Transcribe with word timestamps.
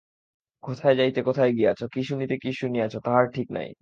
কোথায় 0.63 0.95
যাইতে 0.95 1.19
কোথায় 1.23 1.51
গিয়াছ, 1.51 1.79
কী 1.93 2.01
শুনিতে 2.03 2.35
কী 2.37 2.51
শুনিয়াছ 2.53 2.93
তাহার 3.03 3.25
ঠিক 3.33 3.47
নাই। 3.51 3.67